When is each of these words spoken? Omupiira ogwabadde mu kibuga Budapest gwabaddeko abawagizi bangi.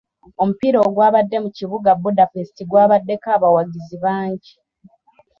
Omupiira 0.41 0.77
ogwabadde 0.87 1.37
mu 1.43 1.49
kibuga 1.57 1.89
Budapest 2.03 2.55
gwabaddeko 2.69 3.27
abawagizi 3.37 3.95
bangi. 4.03 4.53